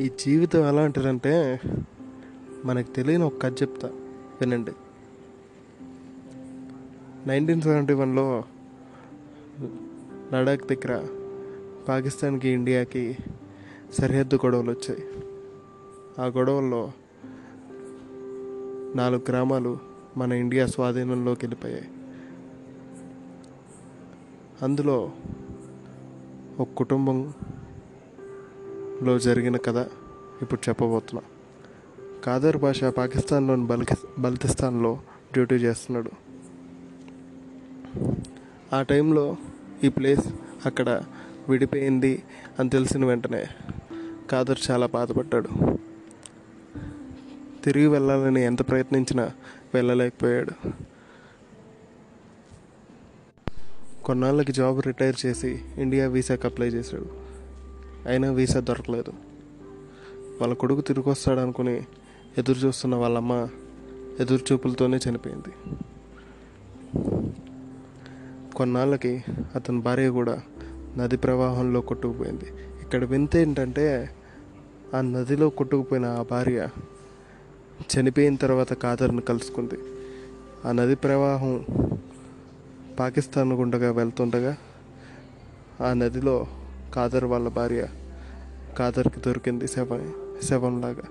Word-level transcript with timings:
ఈ 0.00 0.10
జీవితం 0.20 0.68
ఎలాంటిదంటే 0.68 1.60
మనకు 2.64 2.90
తెలియని 2.90 3.24
ఒక 3.24 3.42
కథ 3.42 3.62
చెప్తా. 3.62 3.88
వినండి. 4.40 4.72
నైన్టీన్ 7.26 7.60
సెవెంటీ 7.60 7.92
వన్లో 7.92 8.44
లడాక్ 10.34 10.66
దగ్గర 10.66 11.06
పాకిస్తాన్కి 11.88 12.48
ఇండియాకి 12.48 13.16
సరిహద్దు 13.92 14.36
గొడవలు 14.36 14.70
వచ్చాయి. 14.70 15.04
ఆ 16.20 16.26
గొడవల్లో 16.26 16.92
నాలుగు 18.94 19.22
గ్రామాలు 19.28 19.78
మన 20.16 20.32
ఇండియా 20.32 20.66
స్వాధీనంలోకి 20.66 21.46
వెళ్ళిపోయాయి. 21.46 21.88
అందులో 24.62 25.12
ఒక 26.60 26.68
కుటుంబం 26.76 27.32
లో 29.02 29.18
జరిగిన 29.18 29.56
కథ 29.56 29.76
ఇప్పుడు 30.42 30.68
చెప్పబోతున్నా. 30.68 31.22
కాదర్ 32.24 32.56
భాష 32.56 32.84
పాకిస్తాన్లోని 32.84 33.66
బల్కి 33.66 33.94
బల్తిస్తాన్లో 34.18 35.00
డ్యూటీ 35.32 35.54
చేస్తున్నాడు. 35.54 36.10
ఆ 38.74 38.82
టైంలో 38.82 39.36
ఈ 39.84 39.88
ప్లేస్ 39.88 40.28
అక్కడ 40.66 41.02
విడిపోయింది 41.48 42.22
అని 42.58 42.70
తెలిసిన 42.70 43.04
వెంటనే 43.04 43.46
కాదర్ 44.30 44.58
చాలా 44.70 44.86
బాధపడ్డాడు. 44.86 45.48
తిరిగి 47.64 47.86
వెళ్ళాలని 47.86 48.42
ఎంత 48.42 48.68
ప్రయత్నించినా 48.68 49.30
వెళ్ళలేకపోయాడు. 49.74 50.72
కొన్నాళ్ళకి 54.04 54.52
జాబ్ 54.52 54.86
రిటైర్ 54.86 55.26
చేసి 55.26 55.64
ఇండియా 55.76 56.08
వీసాకి 56.08 56.46
అప్లై 56.46 56.68
చేశాడు. 56.68 57.27
అయినా 58.06 58.30
వీసా 58.30 58.60
దొరకలేదు. 58.60 59.12
వాళ్ళ 60.40 60.54
కొడుకు 60.54 60.80
తిరిగి 60.80 61.10
వస్తాడు 61.10 61.40
అనుకుని 61.40 61.82
ఎదురు 62.38 62.58
చూస్తున్న 62.58 62.94
వాళ్ళమ్మ 62.94 63.48
ఎదురు 64.20 64.52
చూపులతోనే 64.52 64.98
చనిపోయింది. 65.08 65.52
కొన్నాళ్ళకి 68.56 69.24
అతని 69.54 69.80
భార్య 69.80 70.08
కూడా 70.08 70.42
నది 70.96 71.16
ప్రవాహంలో 71.16 71.80
కొట్టుకుపోయింది. 71.80 72.44
ఇక్కడ 72.82 73.04
వింత 73.04 73.36
ఏంటంటే 73.36 74.10
ఆ 74.94 75.00
నదిలో 75.00 75.50
కొట్టుకుపోయిన 75.50 76.06
ఆ 76.06 76.24
భార్య 76.30 76.68
చనిపోయిన 77.80 78.36
తర్వాత 78.36 78.72
కాదర్ని 78.72 79.22
కలుసుకుంది. 79.22 79.78
ఆ 80.68 80.72
నది 80.72 80.94
ప్రవాహం 80.94 81.66
పాకిస్తాన్ 83.00 83.52
గుండగా 83.52 83.92
వెళ్తుండగా 83.92 84.56
ఆ 85.80 85.92
నదిలో 85.92 86.46
కాదర్ 86.94 87.24
వాళ్ళ 87.24 87.48
భార్య 87.48 87.88
కాదర్కి 88.78 89.20
దొరికింది 89.20 89.68
శవం 89.68 90.14
శవంలాగా. 90.42 91.02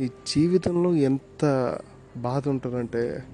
ఈ 0.00 0.10
జీవితంలో 0.26 0.94
ఎంత 0.94 1.78
బాధ 2.16 2.48
ఉంటుందంటే 2.48 3.24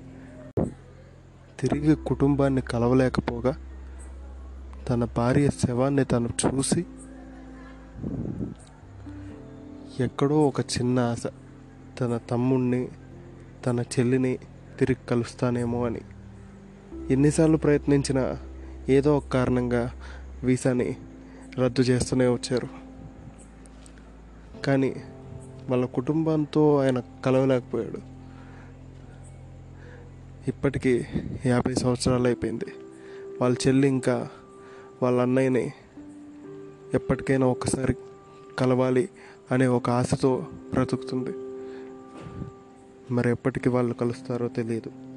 తిరిగి 1.60 1.94
కుటుంబాన్ని 1.94 2.60
కలవలేకపోగా 2.60 3.56
తన 4.88 5.05
భార్య 5.05 5.48
శవాన్ని 5.48 6.05
తను 6.05 6.28
చూసి 6.47 6.84
ఎక్కడో 10.00 10.47
ఒక 10.48 10.60
చిన్న 10.60 11.00
ఆశ 11.00 11.22
తన 12.00 12.20
తమ్ముణ్ణి 12.30 12.88
తన 13.66 13.80
చెల్లిని 13.80 14.38
తిరిగి 14.78 15.06
కలుస్తానేమో 15.08 15.86
అని. 15.86 16.00
ఎన్నిసార్లు 17.10 17.56
ప్రయత్నించినా 17.56 18.36
ఏదో 18.89 19.17
ఒక 19.17 19.29
కారణంగా 19.29 19.93
వీసాని 20.45 20.97
రద్దు 21.59 21.83
చేస్తూనే 21.83 22.29
వచ్చారు. 22.29 22.69
కానీ 24.65 24.97
వాళ్ళ 25.71 25.84
కుటుంబంతో 25.84 26.77
ఆయన 26.77 27.03
కలవలేకపోయాడు. 27.25 27.99
ఇప్పటికీ 30.49 31.05
యాభై 31.47 31.75
సంవత్సరాలు 31.75 32.27
అయిపోయింది. 32.27 32.65
వాళ్ళ 33.41 33.56
చెల్లి 33.69 33.89
ఇంకా 33.89 34.28
వాళ్ళ 35.03 35.23
అన్నయ్యని 35.23 35.73
ఎప్పటికైనా 36.94 37.47
ఒక్కసారి 37.47 37.94
కలవాలి 38.59 39.09
అనే 39.50 39.67
ఒక 39.67 39.91
ఆశతో 39.91 40.47
బ్రతుకుతుంది. 40.73 41.31
మరి 43.15 43.31
ఎప్పటికీ 43.31 43.69
వాళ్ళు 43.69 43.94
కలుస్తారో 43.94 44.49
తెలియదు. 44.49 45.13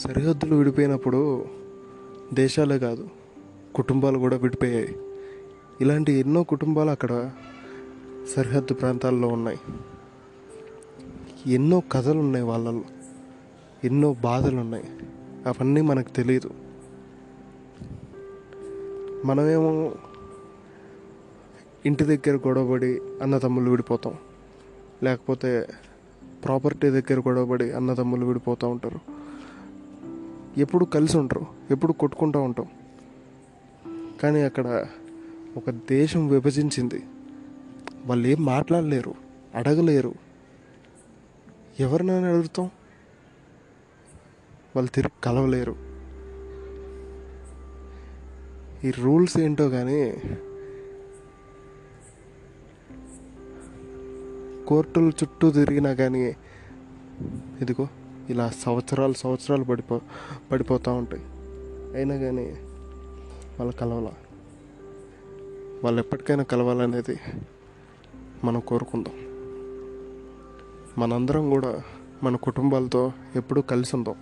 సరిహద్దులు 0.00 0.54
విడిపోయినప్పుడు 0.54 1.44
దేశాలే 2.34 2.78
కాదు 2.78 3.08
కుటుంబాలు 3.74 4.18
కూడా 4.18 4.36
విడిపోయాయి. 4.36 4.96
ఇలాంటి 5.80 6.12
ఎన్నో 6.12 6.42
కుటుంబాలు 6.42 6.90
అక్కడ 6.90 7.30
సరిహద్దు 8.36 8.74
ప్రాంతాల్లో 8.74 9.28
ఉన్నాయి. 9.28 9.58
ఎన్నో 11.46 11.82
కథలు 11.92 12.18
ఉన్నాయి 12.18 12.44
వాళ్ళల్లో. 12.44 12.84
ఎన్నో 13.84 14.14
బాధలు 14.14 14.60
ఉన్నాయి 14.60 14.84
అవన్నీ 15.46 15.80
మనకు 15.80 16.10
తెలియదు 16.10 16.50
మనమేమో 19.24 19.92
ఇంటి 21.86 22.04
దగ్గర 22.04 22.36
గొడవపడి 22.36 23.00
అన్నదమ్ములు 23.22 23.70
విడిపోతాం. 23.70 24.14
లేకపోతే 25.02 25.68
ప్రాపర్టీ 26.44 26.90
దగ్గర 26.90 27.20
గొడవపడి 27.20 27.72
అన్నదమ్ములు 27.72 28.26
విడిపోతూ 28.26 28.68
ఉంటారు. 28.68 29.19
ఎప్పుడు 30.60 30.84
కలిసి 30.84 31.18
ఉంటారు 31.18 31.46
ఎప్పుడు 31.70 31.92
కొట్టుకుంటూ 31.92 32.40
ఉంటాం. 32.40 32.66
కానీ 34.22 34.42
అక్కడ 34.42 34.86
ఒక 35.56 35.70
దేశం 35.70 36.28
విభజించింది. 36.28 37.02
వాళ్ళు 38.06 38.28
ఏం 38.28 38.44
మాట్లాడలేరు 38.44 39.14
అడగలేరు. 39.54 40.14
ఎవరినైనా 41.80 42.28
అడుగుతాం. 42.28 42.70
వాళ్ళు 44.76 44.90
తిరిగి 44.94 45.12
కలవలేరు. 45.24 45.76
ఈ 48.86 48.90
రూల్స్ 48.90 49.38
ఏంటో 49.38 49.68
కానీ 49.68 50.22
కోర్టుల 54.68 55.08
చుట్టూ 55.08 55.50
తిరిగినా 55.50 55.92
కానీ 55.92 56.36
ఇదిగో 57.60 57.88
ఇలా 58.30 58.50
సంవత్సరాలు 58.50 59.12
సంవత్సరాలు 59.12 59.64
పడిపో 59.64 60.00
పడిపోతూ 60.52 60.92
ఉంటాయి. 60.92 61.22
అయినా 61.96 62.16
కానీ 62.16 62.44
వాళ్ళు 63.60 63.76
కలవాల. 63.76 64.08
వాళ్ళు 65.84 66.00
ఎప్పటికైనా 66.00 66.42
కలవాలనేది 66.42 67.20
మనం 68.44 68.60
కోరుకుందాం. 68.60 69.14
మనందరం 70.98 71.50
కూడా 71.50 71.82
మన 72.22 72.36
కుటుంబాలతో 72.36 73.12
ఎప్పుడూ 73.36 73.62
కలిసి 73.62 73.96
ఉందాం. 73.96 74.16